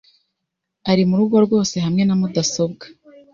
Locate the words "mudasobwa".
2.19-2.85